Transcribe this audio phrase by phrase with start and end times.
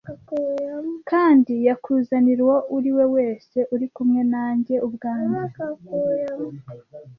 [1.09, 5.41] Kandi yakuzanira uwo uriwe wese uri kumwe nanjye ubwanjye.